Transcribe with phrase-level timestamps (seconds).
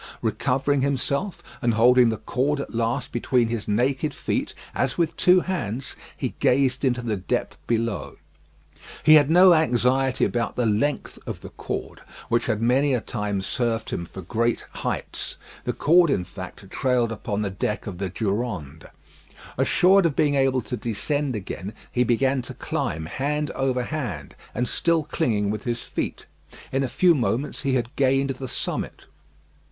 [0.23, 5.41] Recovering himself, and holding the cord at last between his naked feet as with two
[5.41, 8.15] hands, he gazed into the depth below.
[9.03, 13.41] He had no anxiety about the length of the cord, which had many a time
[13.41, 15.37] served him for great heights.
[15.65, 18.87] The cord, in fact, trailed upon the deck of the Durande.
[19.55, 24.67] Assured of being able to descend again, he began to climb hand over hand, and
[24.67, 26.25] still clinging with his feet.
[26.71, 29.03] In a few moments he had gained the summit.